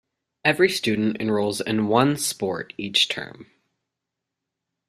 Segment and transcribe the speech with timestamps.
[0.43, 3.51] Every student enrolls in one sport each term.